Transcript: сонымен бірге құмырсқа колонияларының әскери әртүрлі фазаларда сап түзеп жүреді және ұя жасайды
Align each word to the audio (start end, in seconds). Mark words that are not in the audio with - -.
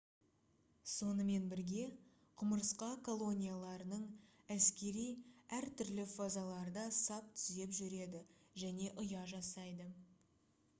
сонымен 0.91 1.43
бірге 1.51 1.83
құмырсқа 2.41 2.87
колонияларының 3.09 4.07
әскери 4.57 5.05
әртүрлі 5.59 6.09
фазаларда 6.15 6.89
сап 7.03 7.31
түзеп 7.43 7.79
жүреді 7.83 8.27
және 8.67 8.91
ұя 9.07 9.25
жасайды 9.37 9.91